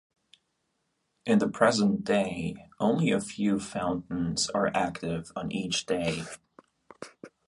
[1.27, 6.23] In the present day, only a few fountains are active on each day.